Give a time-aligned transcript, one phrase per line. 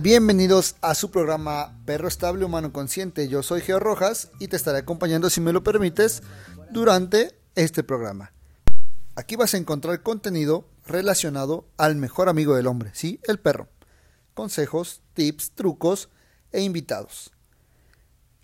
[0.00, 3.28] Bienvenidos a su programa Perro Estable Humano Consciente.
[3.28, 6.22] Yo soy Geo Rojas y te estaré acompañando, si me lo permites,
[6.70, 8.32] durante este programa.
[9.16, 13.20] Aquí vas a encontrar contenido relacionado al mejor amigo del hombre, ¿sí?
[13.24, 13.68] El perro.
[14.32, 16.08] Consejos, tips, trucos
[16.52, 17.32] e invitados.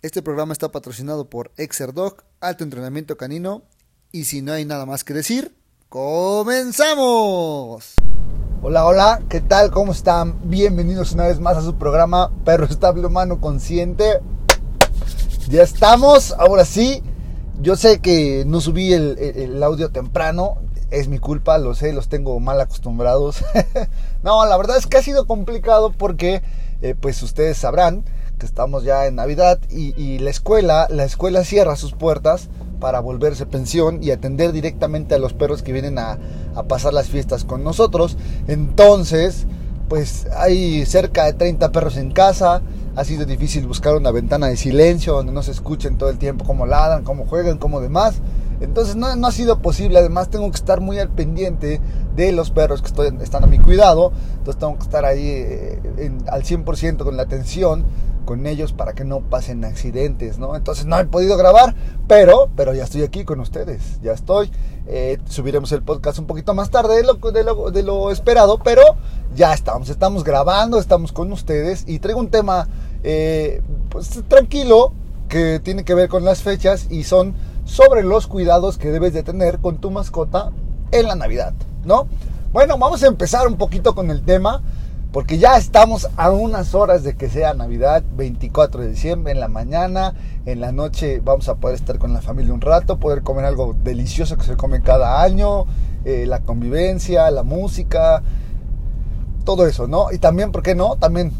[0.03, 3.63] Este programa está patrocinado por Exerdog, Alto Entrenamiento Canino.
[4.11, 5.57] Y si no hay nada más que decir,
[5.89, 6.75] ¡comenzamos!
[8.65, 9.71] Hola, hola, ¿qué tal?
[9.71, 10.39] ¿Cómo están?
[10.45, 14.21] Bienvenidos una vez más a su programa Perro Estable Humano Consciente.
[15.49, 17.03] Ya estamos, ahora sí.
[17.59, 20.59] Yo sé que no subí el, el audio temprano,
[20.91, 23.43] es mi culpa, lo sé, los tengo mal acostumbrados.
[24.23, 26.41] no, la verdad es que ha sido complicado porque,
[26.81, 28.05] eh, pues ustedes sabrán
[28.39, 32.47] que estamos ya en Navidad y, y la escuela, la escuela cierra sus puertas
[32.83, 36.17] para volverse pensión y atender directamente a los perros que vienen a,
[36.67, 38.17] pasar las fiestas con nosotros.
[38.49, 39.47] Entonces,
[39.87, 42.61] pues hay cerca de 30 perros en casa.
[42.97, 46.43] Ha sido difícil buscar una ventana de silencio donde no se escuchen todo el tiempo
[46.43, 48.15] cómo ladran, cómo juegan, cómo demás.
[48.59, 49.99] Entonces no, no, ha sido posible.
[49.99, 51.79] Además tengo que estar muy al pendiente
[52.17, 54.11] de los perros que estoy, están a mi cuidado.
[54.39, 57.85] Entonces tengo que estar ahí eh, al 100% con la atención
[58.25, 60.55] con ellos para que no pasen accidentes, ¿no?
[60.55, 61.75] Entonces no he podido grabar,
[62.07, 64.51] pero, pero ya estoy aquí con ustedes, ya estoy.
[64.87, 68.81] Eh, subiremos el podcast un poquito más tarde de lo, esperado, pero
[69.35, 72.67] ya estamos, estamos grabando, estamos con ustedes y traigo un tema
[73.03, 74.93] eh, pues, tranquilo
[75.29, 77.33] que tiene que ver con las fechas y son
[77.65, 80.51] sobre los cuidados que debes de tener con tu mascota
[80.91, 81.53] en la Navidad,
[81.85, 82.07] ¿no?
[82.51, 84.61] Bueno, vamos a empezar un poquito con el tema
[85.13, 89.47] porque ya estamos a unas horas de que sea Navidad, 24 de diciembre, en la
[89.47, 90.15] mañana,
[90.47, 93.75] en la noche vamos a poder estar con la familia un rato, poder comer algo
[93.83, 95.67] delicioso que se come cada año,
[96.03, 98.23] eh, la convivencia, la música,
[99.45, 100.11] todo eso, ¿no?
[100.11, 100.95] Y también, ¿por qué no?
[100.95, 101.31] También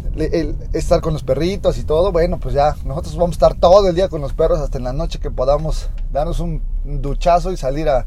[0.71, 3.95] estar con los perritos y todo, bueno, pues ya nosotros vamos a estar todo el
[3.95, 7.89] día con los perros hasta en la noche que podamos darnos un duchazo y salir
[7.89, 8.05] a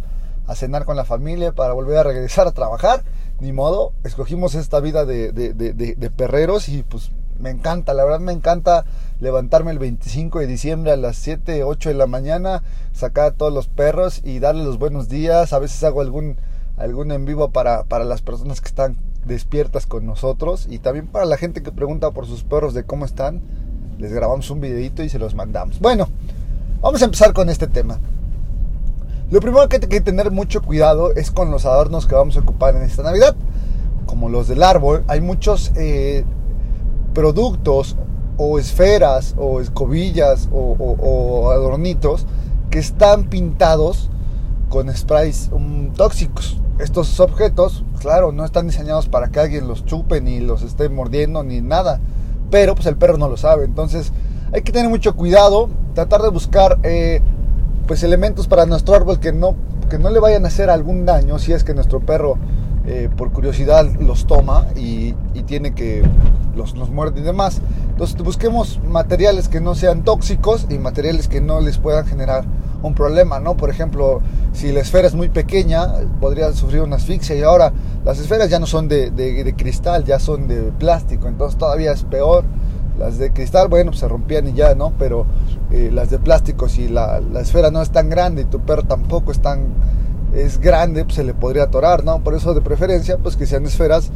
[0.54, 3.02] cenar con la familia para volver a regresar a trabajar
[3.40, 8.86] ni modo, escogimos esta vida de, perreros y pues me encanta, la verdad me encanta
[9.20, 13.52] levantarme el 25 de diciembre a las 7, 8 de la mañana, sacar a todos
[13.52, 15.52] los perros y darles los buenos días.
[15.52, 16.36] A veces hago algún,
[16.78, 21.26] algún en vivo para, para las personas que están despiertas con nosotros y también para
[21.26, 23.42] la gente que pregunta por sus perros de cómo están.
[23.98, 25.78] Les grabamos un videito y se los mandamos.
[25.80, 26.08] Bueno,
[26.80, 27.98] vamos a empezar con este tema.
[29.28, 32.40] Lo primero que hay que tener mucho cuidado es con los adornos que vamos a
[32.40, 33.34] ocupar en esta Navidad.
[34.06, 36.24] Como los del árbol, hay muchos eh,
[37.12, 37.96] productos
[38.36, 42.24] o esferas o escobillas o, adornitos
[42.70, 44.10] que están pintados
[44.68, 46.60] con sprays um, tóxicos.
[46.78, 51.42] Estos objetos, claro, no están diseñados para que alguien los chupe ni los esté mordiendo
[51.42, 52.00] ni nada,
[52.52, 53.64] pero pues el perro no lo sabe.
[53.64, 54.12] Entonces
[54.52, 57.22] hay que tener mucho cuidado, tratar de buscar eh,
[57.86, 59.54] pues elementos para nuestro árbol que no,
[59.88, 62.36] que no le vayan a hacer algún daño si es que nuestro perro
[62.86, 65.14] eh, por curiosidad los toma y,
[65.46, 66.02] tiene que
[66.56, 67.60] los, los muerde y demás.
[67.90, 72.44] Entonces busquemos materiales que no sean tóxicos y materiales que no les puedan generar
[72.82, 73.56] un problema, ¿no?
[73.56, 74.20] Por ejemplo,
[74.52, 75.86] si la esfera es muy pequeña,
[76.20, 77.72] podría sufrir una asfixia y ahora
[78.04, 82.02] las esferas ya no son de, de cristal, ya son de plástico, entonces todavía es
[82.02, 82.44] peor.
[82.98, 84.92] Las de cristal, bueno, pues se rompían y ya, ¿no?
[84.98, 85.26] Pero
[85.70, 89.32] eh, las de plástico, si la, esfera no es tan grande y tu perro tampoco
[89.32, 89.74] es tan
[90.34, 92.20] es grande, pues se le podría atorar, ¿no?
[92.20, 94.10] Por eso de preferencia, pues que sean esferas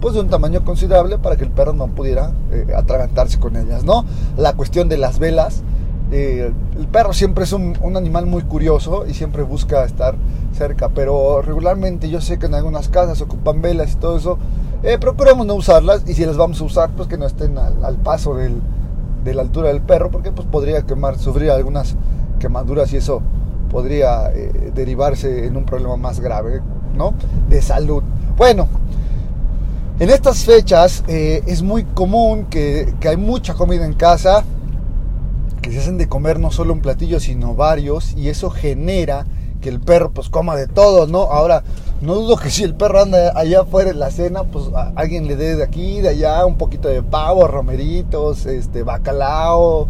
[0.00, 3.84] pues de un tamaño considerable para que el perro no pudiera eh, atragantarse con ellas,
[3.84, 4.04] ¿no?
[4.36, 5.62] La cuestión de las velas,
[6.10, 10.16] eh, el perro siempre es un, un, animal muy curioso y siempre busca estar
[10.56, 14.38] cerca, pero regularmente yo sé que en algunas casas ocupan velas y todo eso,
[14.82, 17.96] eh, procuremos no usarlas y si las vamos a usar, pues que no estén al,
[17.96, 18.60] paso del,
[19.24, 21.96] de la altura del perro, porque pues podría quemar, sufrir algunas
[22.38, 23.20] quemaduras y eso
[23.70, 26.62] podría eh, derivarse en un problema más grave,
[26.94, 27.14] ¿no?
[27.48, 28.02] De salud.
[28.36, 28.68] Bueno,
[29.98, 34.44] en estas fechas eh, es muy común que, que, hay mucha comida en casa,
[35.60, 39.26] que se hacen de comer no solo un platillo, sino varios, y eso genera
[39.60, 41.24] que el perro pues coma de todo, ¿no?
[41.24, 41.62] Ahora,
[42.00, 45.36] no dudo que si el perro anda allá afuera en la cena, pues alguien le
[45.36, 49.86] dé de aquí, de allá, un poquito de pavo, romeritos, este, bacalao,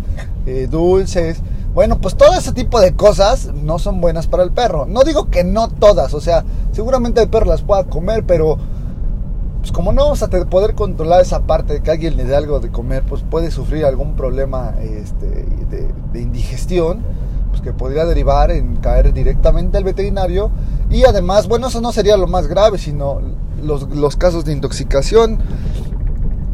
[0.46, 1.40] eh, dulces.
[1.72, 4.86] Bueno, pues todo ese tipo de cosas no son buenas para el perro.
[4.86, 8.58] No digo que no todas, o sea, seguramente el perro las pueda comer, pero
[9.60, 12.58] pues como no vamos a poder controlar esa parte de que alguien le dé algo
[12.58, 15.46] de comer, pues puede sufrir algún problema este,
[16.12, 17.04] de indigestión
[17.60, 20.50] que podría derivar en caer directamente al veterinario.
[20.90, 23.20] Y además, bueno, eso no sería lo más grave, sino
[23.62, 25.38] los, casos de intoxicación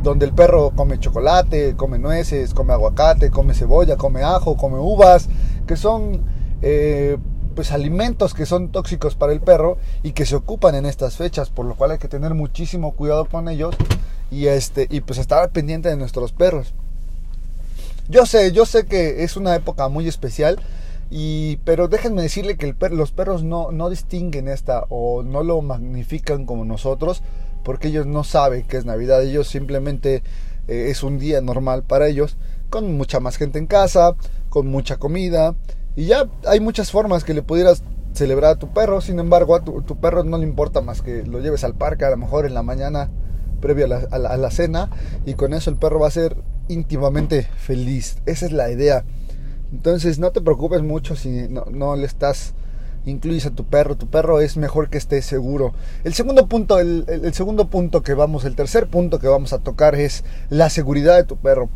[0.03, 5.29] donde el perro come chocolate, come nueces, come aguacate, come cebolla, come ajo, come uvas,
[5.67, 6.23] que son
[6.63, 7.19] eh,
[7.57, 11.51] pues alimentos que son tóxicos para el perro y que se ocupan en estas fechas,
[11.51, 13.75] por lo cual hay que tener muchísimo cuidado con ellos
[14.31, 16.75] y este y pues estar pendiente de nuestros perros.
[18.09, 20.61] Yo sé, yo sé que es una época muy especial
[21.11, 26.47] y pero déjenme decirle que los perros no, no distinguen esta o no lo magnifican
[26.47, 27.23] como nosotros
[27.67, 30.23] porque ellos no saben que es Navidad, ellos simplemente
[30.69, 32.37] eh, es un día normal para ellos,
[32.71, 34.15] con mucha más gente en casa,
[34.49, 35.57] con mucha comida,
[35.97, 37.83] y ya hay muchas formas que le pudieras
[38.13, 41.41] celebrar a tu perro, sin embargo a tu, perro no le importa más que lo
[41.41, 43.11] lleves al parque a lo mejor en la mañana
[43.61, 44.91] previo a la, cena,
[45.25, 46.37] y con eso el perro va a ser
[46.69, 49.05] íntimamente feliz, esa es la idea.
[49.73, 52.55] Entonces no te preocupes mucho si no, no le estás
[53.07, 55.73] incluyes a tu perro, tu perro es mejor que esté seguro.
[56.05, 59.95] El segundo punto, el, segundo punto que vamos, el tercer punto que vamos a tocar
[59.95, 61.69] es la seguridad de tu perro.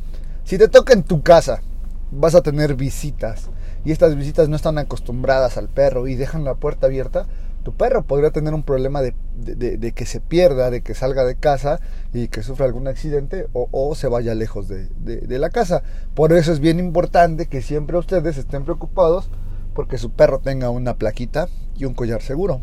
[0.44, 1.62] Si te toca en tu casa,
[2.10, 3.48] vas a tener visitas
[3.84, 7.26] y estas visitas no están acostumbradas al perro y dejan la puerta abierta,
[7.62, 11.80] tu perro podría tener un problema de, que se pierda, de que salga de casa
[12.12, 15.82] y que sufra algún accidente o, o se vaya lejos de, la casa.
[16.14, 19.30] Por eso es bien importante que siempre ustedes estén preocupados
[19.74, 22.60] porque su perro tenga una plaquita y un collar seguro.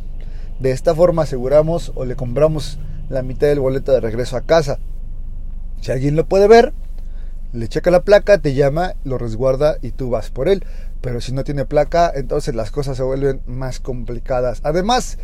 [0.59, 2.79] De esta forma aseguramos o le compramos
[3.09, 4.79] la mitad del boleto de regreso a casa.
[5.81, 6.73] Si alguien lo puede ver,
[7.53, 10.65] le checa la placa, te llama, lo resguarda y tú vas por él.
[11.01, 14.61] Pero si no tiene placa, entonces las cosas se vuelven más complicadas.
[14.63, 15.17] Además,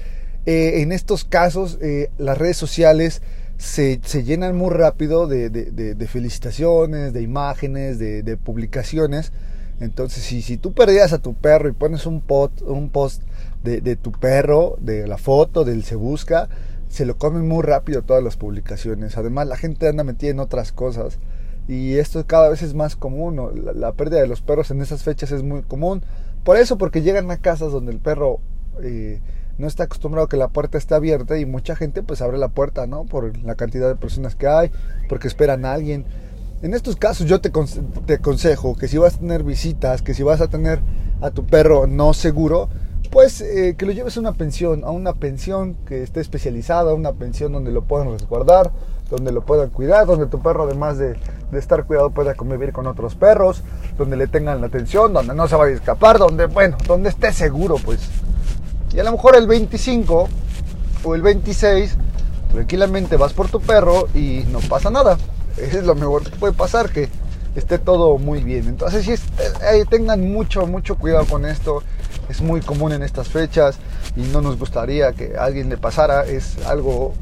[0.45, 3.21] eh, en estos casos, eh, las redes sociales
[3.57, 9.31] se, llenan muy rápido de, felicitaciones, de imágenes, de publicaciones
[9.79, 13.21] entonces, si, si tú perdías a tu perro y pones un, pot, un post
[13.63, 16.49] de, tu perro, de la foto, del se busca,
[16.89, 19.17] se lo comen muy rápido todas las publicaciones.
[19.17, 21.19] Además, la gente anda metida en otras cosas.
[21.67, 23.63] Y esto cada vez es más común.
[23.75, 26.03] La, pérdida de los perros en esas fechas es muy común.
[26.43, 28.39] Por eso, porque llegan a casas donde el perro
[28.81, 29.21] eh,
[29.57, 32.49] no está acostumbrado a que la puerta esté abierta y mucha gente pues abre la
[32.49, 33.05] puerta, ¿no?
[33.05, 34.71] Por la cantidad de personas que hay,
[35.07, 36.05] porque esperan a alguien.
[36.61, 37.51] En estos casos yo te,
[38.05, 40.79] te aconsejo que si vas a tener visitas, que si vas a tener
[41.21, 42.69] a tu perro no seguro,
[43.13, 47.13] pues eh, que lo lleves a una pensión, a una pensión que esté especializada, una
[47.13, 48.71] pensión donde lo puedan resguardar,
[49.09, 51.15] donde lo puedan cuidar, donde tu perro además de,
[51.51, 53.63] de, estar cuidado pueda convivir con otros perros,
[53.97, 57.31] donde le tengan la atención, donde no se vaya a escapar, donde, bueno, donde esté
[57.31, 57.99] seguro, pues.
[58.93, 60.27] Y a lo mejor el 25
[61.05, 61.95] o el 26,
[62.51, 65.17] tranquilamente vas por tu perro y no pasa nada
[65.57, 67.09] es lo mejor que puede pasar, que
[67.55, 68.67] esté todo muy bien.
[68.67, 71.83] Entonces, si eh, tengan mucho, mucho cuidado con esto.
[72.29, 73.77] Es muy común en estas fechas
[74.15, 76.25] y no nos gustaría que alguien le pasara.
[76.25, 77.13] Es algo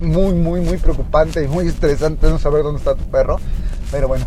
[0.00, 3.38] muy, muy, muy preocupante y muy estresante no saber dónde está tu perro.
[3.90, 4.26] Pero bueno,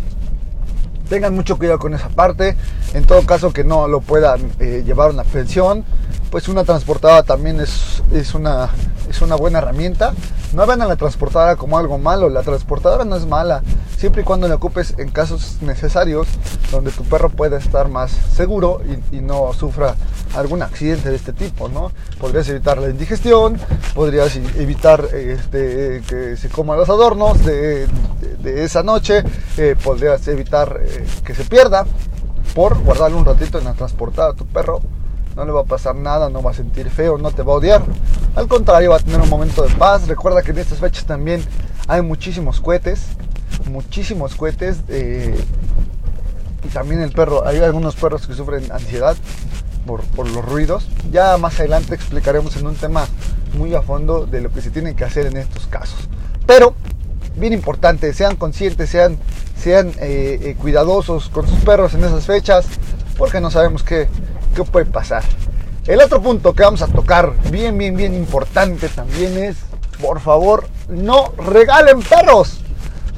[1.09, 2.55] tengan mucho cuidado con esa parte.
[2.93, 5.83] En todo caso, que no lo puedan eh, llevar una pensión.
[6.31, 8.69] Pues una transportada también es, es, una,
[9.09, 10.13] es una buena herramienta.
[10.55, 13.61] No vean a la transportadora como algo malo, la transportadora no es mala,
[13.97, 16.27] siempre y cuando la ocupes en casos necesarios
[16.71, 18.79] donde tu perro pueda estar más seguro
[19.11, 19.95] y, no sufra
[20.33, 21.91] algún accidente de este tipo, ¿no?
[22.19, 23.59] Podrías evitar la indigestión,
[23.93, 27.89] podrías evitar este, que se coman los adornos de,
[28.43, 29.23] esa noche,
[29.57, 31.85] eh, podrías evitar eh, que se pierda
[32.53, 34.79] por guardarle un ratito en la transportada a tu perro
[35.35, 37.57] no le va a pasar nada, no va a sentir feo, no te va a
[37.57, 37.83] odiar.
[38.35, 40.07] Al contrario, va a tener un momento de paz.
[40.07, 41.43] Recuerda que en estas fechas también
[41.87, 43.01] hay muchísimos cohetes,
[43.69, 44.77] muchísimos cohetes.
[44.87, 45.35] Eh,
[46.63, 49.15] y también el perro, hay algunos perros que sufren ansiedad
[49.85, 50.87] por, los ruidos.
[51.11, 53.07] Ya más adelante explicaremos en un tema
[53.57, 56.09] muy a fondo de lo que se tiene que hacer en estos casos.
[56.47, 56.73] Pero,
[57.35, 59.17] bien importante, sean conscientes, sean,
[59.57, 62.65] sean eh, eh, cuidadosos con sus perros en esas fechas,
[63.17, 64.07] porque no sabemos qué
[64.55, 65.23] qué puede pasar.
[65.85, 69.57] El otro punto que vamos a tocar, bien, bien, bien importante también es,
[70.01, 72.61] por favor, no regalen perros.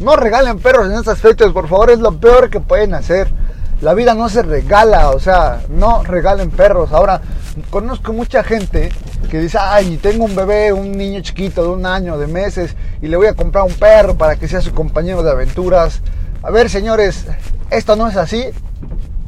[0.02, 3.32] No regalen perros en estas fechas, por favor, es lo peor que pueden hacer.
[3.80, 6.92] La vida no se regala, o sea, no regalen perros.
[6.92, 7.22] Ahora,
[7.70, 8.90] conozco mucha gente
[9.30, 13.08] que dice, ay, tengo un bebé, un niño chiquito de un año, de meses, y
[13.08, 16.02] le voy a comprar un perro para que sea su compañero de aventuras.
[16.44, 17.26] A ver, señores,
[17.70, 18.46] esto no es así.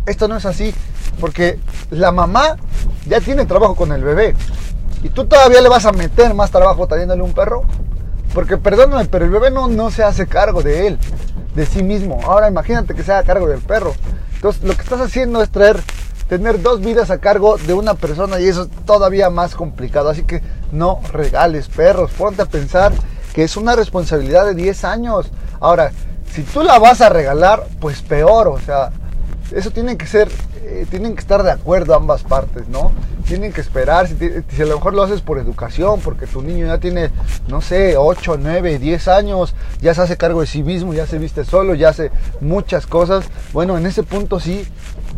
[0.05, 0.73] Esto no es así
[1.19, 1.59] porque
[1.91, 2.55] la mamá
[3.05, 4.35] ya tiene trabajo con el bebé.
[5.03, 7.63] Y tú todavía le vas a meter más trabajo trayéndole un perro.
[8.33, 10.99] Porque perdóname, pero el bebé no, no se hace cargo de él,
[11.55, 12.19] de sí mismo.
[12.23, 13.93] Ahora imagínate que se haga cargo del perro.
[14.35, 15.81] Entonces lo que estás haciendo es traer,
[16.27, 20.09] tener dos vidas a cargo de una persona y eso es todavía más complicado.
[20.09, 22.91] Así que no regales perros, ponte a pensar
[23.33, 25.31] que es una responsabilidad de 10 años.
[25.59, 25.91] Ahora,
[26.31, 28.91] si tú la vas a regalar, pues peor, o sea,
[29.51, 30.29] eso tiene que ser,
[30.63, 32.91] eh, tienen que estar de acuerdo ambas partes, ¿no?
[33.27, 36.67] Tienen que esperar, si, si, a lo mejor lo haces por educación, porque tu niño
[36.67, 37.09] ya tiene,
[37.47, 41.17] no sé, 8, 9, 10 años, ya se hace cargo de sí mismo, ya se
[41.17, 44.67] viste solo, ya hace muchas cosas, bueno, en ese punto sí,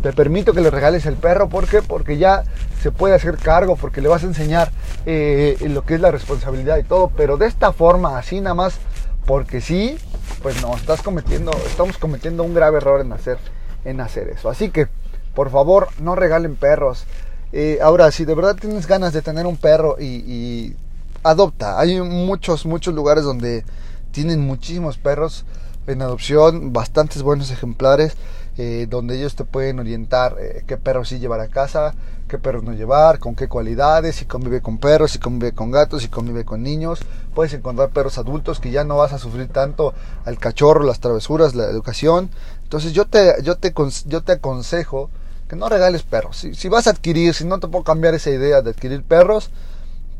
[0.02, 1.82] te permito que le regales el perro, ¿por qué?
[1.82, 2.44] Porque ya
[2.82, 4.70] se puede hacer cargo, porque le vas a enseñar
[5.06, 8.78] eh, lo que es la responsabilidad y todo, pero de esta forma, así nada más,
[9.26, 9.96] porque sí,
[10.42, 13.38] pues no, estás cometiendo, estamos cometiendo un grave error en hacer
[13.84, 14.48] en hacer eso.
[14.48, 14.88] Así que,
[15.34, 17.04] por favor, no regalen perros.
[17.52, 20.74] Eh, ahora, si de verdad tienes ganas de tener un perro y,
[21.22, 23.64] adopta, hay muchos, muchos lugares donde
[24.10, 25.44] tienen muchísimos perros
[25.86, 28.16] en adopción, bastantes buenos ejemplares,
[28.58, 31.94] eh, donde ellos te pueden orientar eh, qué perros sí llevar a casa,
[32.28, 36.02] qué perros no llevar, con qué cualidades, si convive con perros, si convive con gatos,
[36.02, 37.00] si convive con niños.
[37.34, 39.94] Puedes encontrar perros adultos que ya no vas a sufrir tanto
[40.24, 42.30] al cachorro, las travesuras, la educación.
[42.64, 43.72] Entonces yo te, yo te,
[44.06, 45.10] yo te aconsejo
[45.48, 46.36] que no regales perros.
[46.36, 49.50] Si, si vas a adquirir, si no te puedo cambiar esa idea de adquirir perros,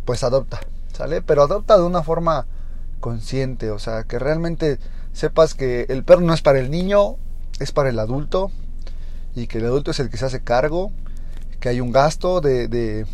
[0.04, 0.60] pues adopta,
[0.96, 1.22] ¿sale?
[1.22, 2.46] Pero adopta de una forma
[3.00, 4.78] consciente, o sea, que realmente
[5.12, 7.16] sepas que el perro no es para el niño,
[7.62, 8.50] es para el adulto
[9.34, 10.92] y que el adulto es el que se hace cargo,
[11.60, 13.06] que hay un gasto de, de,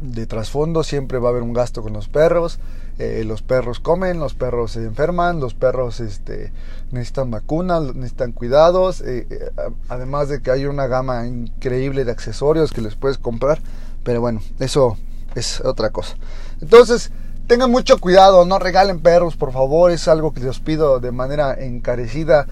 [0.00, 2.58] de trasfondo, siempre va a haber un gasto con los perros,
[2.98, 6.52] eh, los perros comen, los perros se enferman, los perros este,
[6.90, 9.50] necesitan vacunas, necesitan cuidados, eh, eh,
[9.88, 13.60] además de que hay una gama increíble de accesorios que les puedes comprar,
[14.04, 14.96] pero bueno, eso
[15.34, 16.16] es otra cosa.
[16.60, 17.12] Entonces,
[17.52, 21.52] tengan mucho cuidado, no regalen perros, por favor, es algo que les pido de manera
[21.52, 22.46] encarecida.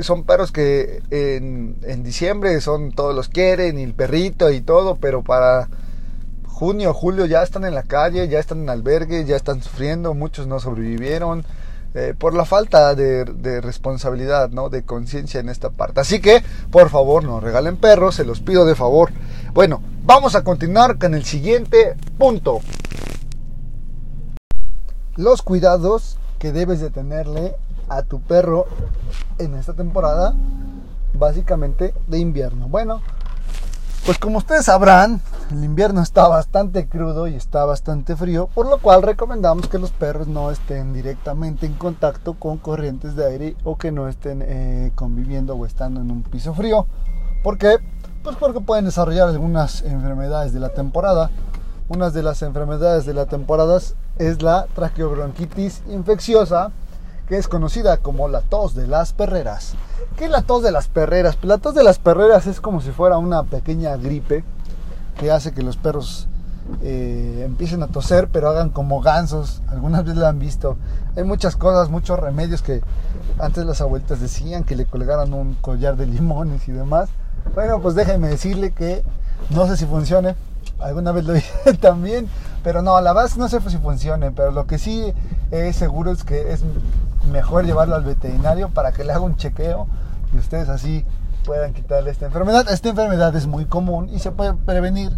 [0.00, 5.22] son perros que en, diciembre son todos los quieren, y el perrito y todo, pero
[5.22, 5.68] para
[6.48, 10.48] junio, julio ya están en la calle, ya están en albergue, ya están sufriendo, muchos
[10.48, 11.44] no sobrevivieron.
[11.94, 14.68] Eh, por la falta de, responsabilidad, ¿no?
[14.68, 16.00] de conciencia en esta parte.
[16.00, 16.42] Así que,
[16.72, 19.12] por favor, no regalen perros, se los pido de favor.
[19.52, 22.62] Bueno, vamos a continuar con el siguiente punto.
[25.16, 27.54] Los cuidados que debes de tenerle
[27.88, 28.66] a tu perro
[29.38, 30.34] en esta temporada,
[31.12, 32.68] básicamente de invierno.
[32.68, 33.02] Bueno,
[34.06, 38.78] pues como ustedes sabrán, el invierno está bastante crudo y está bastante frío, por lo
[38.78, 43.76] cual recomendamos que los perros no estén directamente en contacto con corrientes de aire o
[43.76, 46.86] que no estén eh, conviviendo o estando en un piso frío.
[47.42, 47.76] ¿Por qué?
[48.22, 51.30] Pues porque pueden desarrollar algunas enfermedades de la temporada.
[51.88, 53.78] Una de las enfermedades de la temporada
[54.18, 56.70] es la traqueobronquitis infecciosa,
[57.28, 59.74] que es conocida como la tos de las perreras.
[60.16, 61.36] ¿Qué es la tos de las perreras?
[61.42, 64.44] La tos de las perreras es como si fuera una pequeña gripe
[65.18, 66.28] que hace que los perros
[66.82, 69.62] eh, empiecen a toser, pero hagan como gansos.
[69.68, 70.76] Algunas veces lo han visto.
[71.16, 72.80] Hay muchas cosas, muchos remedios que
[73.38, 77.10] antes las abuelitas decían que le colgaran un collar de limones y demás.
[77.54, 79.02] Bueno, pues déjenme decirle que
[79.50, 80.36] no sé si funcione.
[80.82, 82.28] Alguna vez lo hice también,
[82.62, 84.30] pero no, la base no sé si funcione.
[84.30, 85.12] Pero lo que sí
[85.50, 86.62] es seguro es que es
[87.30, 89.86] mejor llevarlo al veterinario para que le haga un chequeo
[90.32, 91.04] y ustedes así
[91.44, 92.68] puedan quitarle esta enfermedad.
[92.70, 95.12] Esta enfermedad es muy común y se puede prevenir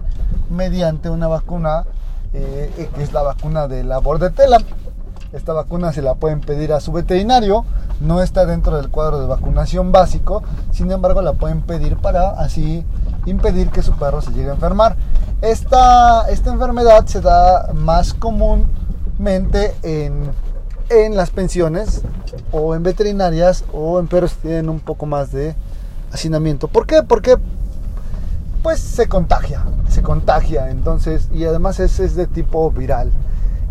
[0.50, 1.85] mediante una vacuna
[2.33, 4.59] eh, eh, que es la vacuna de la bordetela.
[5.33, 7.64] Esta vacuna se la pueden pedir a su veterinario,
[8.00, 12.85] no está dentro del cuadro de vacunación básico, sin embargo la pueden pedir para así
[13.26, 14.97] impedir que su perro se llegue a enfermar.
[15.44, 20.30] Esta, esta enfermedad se da más comúnmente en
[20.88, 22.02] en las pensiones
[22.52, 25.54] o en veterinarias o en perros que tienen un poco más de
[26.12, 26.68] hacinamiento.
[26.68, 27.02] ¿Por qué?
[27.02, 27.36] Porque
[28.62, 33.12] pues se contagia, se contagia, entonces, y además es, es de tipo viral.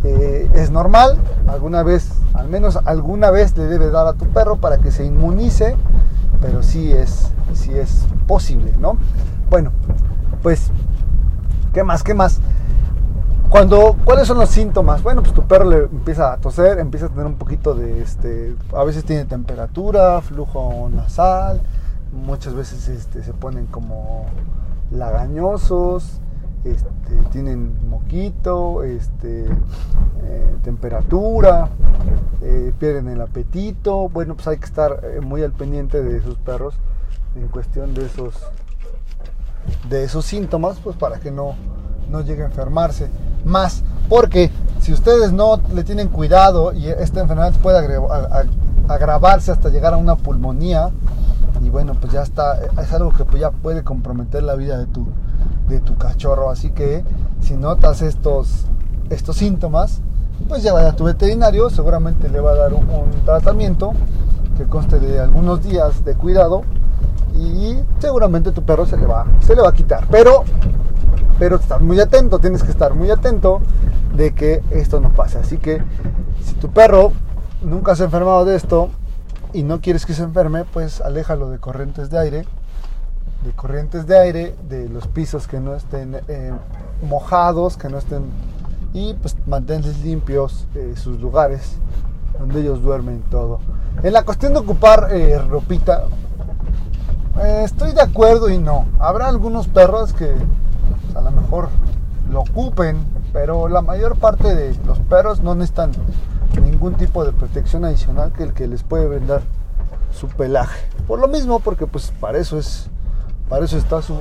[0.03, 4.57] Eh, es normal, alguna vez, al menos alguna vez le debe dar a tu perro
[4.57, 5.75] para que se inmunice,
[6.41, 8.97] pero sí es, sí es posible, ¿no?
[9.49, 9.71] Bueno,
[10.43, 10.69] pues,
[11.73, 12.03] ¿qué más?
[12.03, 12.39] ¿Qué más?
[13.49, 15.03] Cuando, ¿Cuáles son los síntomas?
[15.03, 18.55] Bueno, pues tu perro le empieza a toser, empieza a tener un poquito de, este,
[18.73, 21.61] a veces tiene temperatura, flujo nasal,
[22.11, 24.25] muchas veces este, se ponen como
[24.91, 26.19] lagañosos,
[26.63, 31.69] este, tienen moquito, este, eh, temperatura,
[32.41, 34.09] eh, pierden el apetito.
[34.09, 36.75] Bueno, pues hay que estar eh, muy al pendiente de esos perros
[37.35, 38.35] en cuestión de esos,
[39.89, 41.55] de esos síntomas, pues para que no,
[42.09, 43.09] no llegue a enfermarse
[43.45, 43.83] más.
[44.09, 44.51] Porque
[44.81, 47.79] si ustedes no le tienen cuidado y esta enfermedad puede
[48.87, 50.89] agravarse hasta llegar a una pulmonía,
[51.63, 54.85] y bueno, pues ya está, es algo que pues ya puede comprometer la vida de
[54.85, 55.07] tu,
[55.67, 56.49] de tu cachorro.
[56.49, 57.03] Así que
[57.41, 58.65] si notas estos,
[59.09, 60.01] estos síntomas,
[60.47, 62.85] pues lleva a tu veterinario, seguramente le va a dar un,
[63.25, 63.93] tratamiento
[64.57, 66.63] que conste de algunos días de cuidado
[67.43, 70.07] y seguramente tu perro se le va, se le va a quitar.
[70.09, 70.43] Pero,
[71.39, 73.61] pero estar muy atento, tienes que estar muy atento
[74.15, 75.39] de que esto no pase.
[75.39, 75.81] Así que
[76.43, 77.11] si tu perro
[77.61, 78.89] nunca se ha enfermado de esto
[79.53, 82.45] y no quieres que se enferme, pues aléjalo de corrientes de aire,
[83.43, 86.51] de corrientes de aire, de los pisos que no estén eh,
[87.07, 88.23] mojados, que no estén
[88.93, 91.77] y pues manténles limpios eh, sus lugares
[92.39, 93.59] donde ellos duermen todo.
[94.01, 96.05] En la cuestión de ocupar eh, ropita,
[97.41, 98.85] estoy de acuerdo y no.
[98.99, 100.33] Habrá algunos perros que
[101.15, 101.69] a lo mejor
[102.29, 105.91] lo ocupen, pero la mayor parte de los perros no necesitan
[106.61, 109.41] ningún tipo de protección adicional que el que les puede vender
[110.11, 110.79] su pelaje.
[111.07, 112.87] Por lo mismo, porque pues para eso es,
[113.49, 114.19] para eso está su,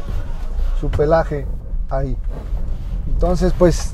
[0.81, 1.47] su pelaje
[1.91, 2.17] ahí.
[3.07, 3.93] Entonces, pues,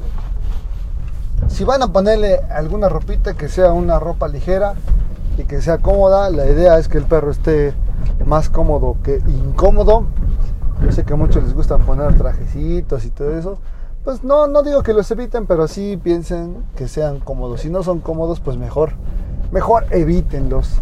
[1.48, 4.74] si van a ponerle alguna ropita que sea una ropa ligera
[5.36, 7.74] y que sea cómoda, la idea es que el perro esté
[8.24, 10.06] más cómodo que incómodo.
[10.82, 13.58] Yo sé que a muchos les gustan poner trajecitos y todo eso
[14.08, 17.60] pues no, no digo que los eviten, pero sí piensen que sean cómodos.
[17.60, 18.92] Si no son cómodos, pues mejor,
[19.52, 20.80] mejor evítenlos.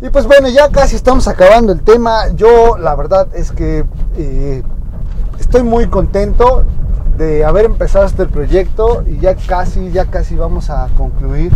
[0.00, 2.28] Y pues bueno, ya casi estamos acabando el tema.
[2.34, 3.84] Yo la verdad es que
[4.16, 4.64] eh,
[5.38, 6.64] estoy muy contento
[7.16, 11.52] de haber empezado este proyecto y ya casi, ya casi vamos a concluir.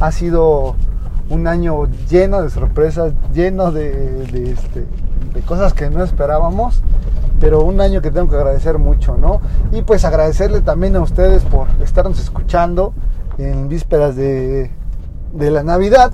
[0.00, 0.76] Ha sido
[1.30, 4.86] un año lleno de sorpresas, lleno de, este,
[5.32, 6.82] de cosas que no esperábamos
[7.40, 9.40] pero un año que tengo que agradecer mucho, ¿no?
[9.72, 12.92] Y pues agradecerle también a ustedes por estarnos escuchando
[13.38, 14.70] en vísperas de,
[15.32, 16.12] de la Navidad.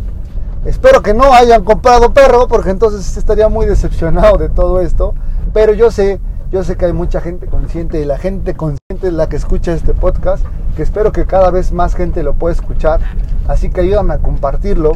[0.65, 5.15] Espero que no hayan comprado perro, porque entonces estaría muy decepcionado de todo esto.
[5.53, 6.21] Pero yo sé,
[6.53, 9.93] yo sé que hay mucha gente y la gente consciente es la que escucha este
[9.93, 10.45] podcast,
[10.77, 13.01] que espero que cada vez más gente lo pueda escuchar.
[13.49, 14.93] Así que ayúdame a compartirlo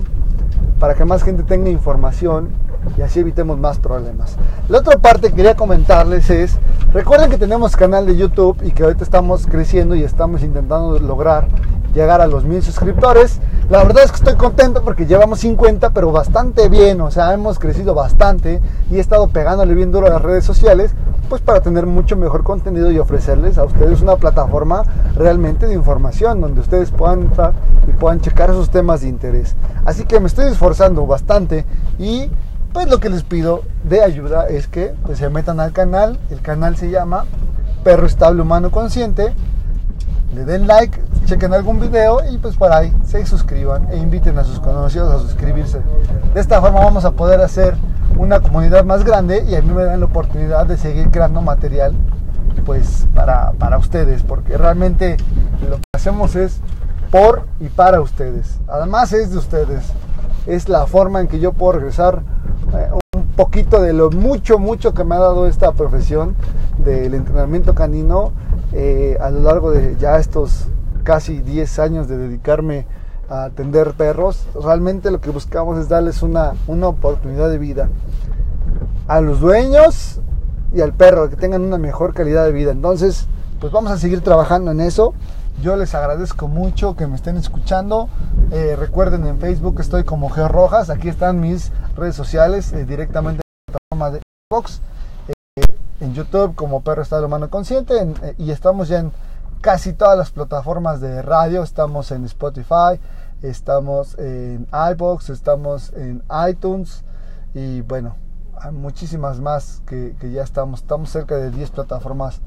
[0.79, 2.51] para que más gente tenga información
[2.97, 4.37] y así evitemos más problemas.
[4.69, 6.59] La otra parte que quería comentarles es,
[6.93, 11.49] recuerden que tenemos canal de YouTube y que ahorita estamos creciendo y estamos intentando lograr
[11.95, 13.41] llegar a los mil suscriptores.
[13.69, 17.59] La verdad es que estoy contento porque llevamos 50, pero bastante bien, o sea, hemos
[17.59, 20.93] crecido bastante y he estado pegándole bien duro a las redes sociales,
[21.29, 24.83] pues para tener mucho mejor contenido y ofrecerles a ustedes una plataforma
[25.15, 27.53] realmente de información donde ustedes puedan entrar
[27.87, 29.55] y puedan checar esos temas de interés.
[29.85, 31.65] Así que me estoy esforzando bastante
[31.99, 32.29] y
[32.73, 36.19] pues lo que les pido de ayuda es que pues, se metan al canal.
[36.31, 37.25] El canal se llama
[37.85, 39.35] Perro Estable Humano Consciente.
[40.35, 44.45] Le den like, chequen algún video y pues por ahí se suscriban e inviten a
[44.45, 45.81] sus conocidos a suscribirse.
[46.35, 47.75] De esta forma vamos a poder hacer
[48.17, 51.95] una comunidad más grande y a mí me dan la oportunidad de seguir creando material
[52.65, 55.17] pues para, para ustedes, porque realmente
[55.69, 56.61] lo que hacemos es
[57.11, 58.61] por y para ustedes.
[58.69, 59.85] Además es de ustedes.
[60.47, 62.23] Es la forma en que yo puedo regresar
[62.75, 66.35] eh, un poquito de lo mucho, mucho que me ha dado esta profesión
[66.85, 68.33] del entrenamiento canino
[68.73, 70.67] eh, a lo largo de ya estos
[71.03, 72.87] casi 10 años de dedicarme
[73.29, 74.47] a atender perros.
[74.55, 77.89] Realmente lo que buscamos es darles una, una oportunidad de vida
[79.09, 80.21] a los dueños
[80.73, 82.71] y al perro, que tengan una mejor calidad de vida.
[82.71, 83.27] Entonces,
[83.61, 85.15] pues vamos a seguir trabajando en eso.
[85.61, 88.09] Yo les agradezco mucho que me estén escuchando.
[88.51, 90.89] Eh, recuerden en Facebook estoy como Geo Rojas.
[90.89, 94.81] Aquí están mis redes sociales eh, directamente en la plataforma de Xbox.
[95.29, 95.63] Eh,
[96.01, 97.95] en YouTube como Perro Estado Humano Consciente.
[98.39, 99.13] y estamos ya en
[99.61, 101.63] casi todas las plataformas de radio.
[101.63, 102.99] Estamos en Spotify,
[103.43, 107.05] estamos en iBox, estamos en iTunes.
[107.53, 108.17] Y bueno,
[108.59, 110.81] hay muchísimas más que, que ya estamos.
[110.81, 112.41] Estamos cerca de 10 plataformas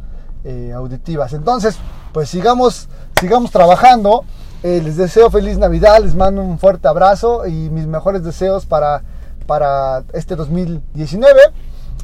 [0.44, 1.34] eh, auditivas.
[1.34, 1.78] Entonces,
[2.12, 4.24] pues sigamos, sigamos trabajando.
[4.64, 9.04] Eh, les deseo feliz Navidad, les mando un fuerte abrazo y mis mejores deseos para,
[9.46, 11.40] para este 2019.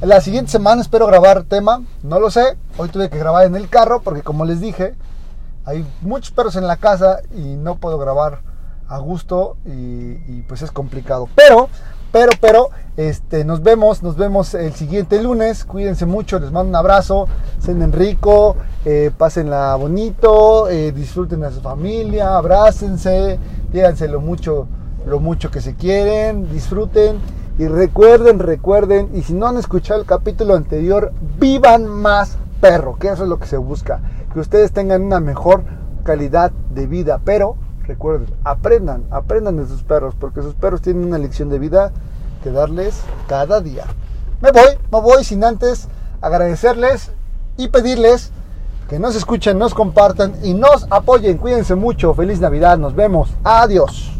[0.02, 2.56] La siguiente semana espero grabar tema, no lo sé.
[2.76, 4.94] Hoy tuve que grabar en el carro porque como les dije,
[5.64, 8.40] hay muchos perros en la casa y no puedo grabar
[8.88, 11.28] a gusto y, y pues es complicado.
[11.34, 11.68] Pero
[12.12, 15.64] pero, pero, este, nos vemos, nos vemos el siguiente lunes.
[15.64, 17.28] Cuídense mucho, les mando un abrazo.
[17.60, 23.38] Cenen rico, eh, pásenla bonito, eh, disfruten a su familia, abrácense,
[23.72, 24.66] díganse lo mucho,
[25.06, 27.18] lo mucho que se quieren, disfruten.
[27.58, 33.08] Y recuerden, recuerden, y si no han escuchado el capítulo anterior, vivan más perro, que
[33.08, 34.00] eso es lo que se busca.
[34.32, 35.64] Que ustedes tengan una mejor
[36.02, 37.56] calidad de vida, pero
[37.90, 41.90] Recuerden, aprendan, aprendan de sus perros, porque sus perros tienen una lección de vida
[42.40, 43.84] que darles cada día.
[44.40, 45.88] Me voy, me voy sin antes
[46.20, 47.10] agradecerles
[47.56, 48.30] y pedirles
[48.88, 51.36] Que nos escuchen, nos compartan y nos apoyen.
[51.38, 52.14] Cuídense mucho.
[52.14, 52.78] Feliz Navidad.
[52.78, 53.30] Nos vemos.
[53.42, 54.19] Adiós.